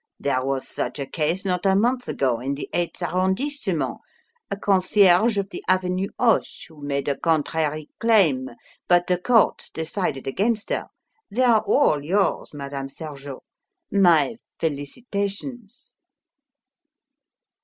[0.19, 3.99] There was such a case not a month ago, in the eighth arrondissement
[4.49, 8.49] a concierge of the avenue Hoche who made a contrary claim.
[8.87, 10.87] But the courts decided against her.
[11.29, 13.43] They are all yours, Madame Sergeot.
[13.91, 15.93] My felicitations!"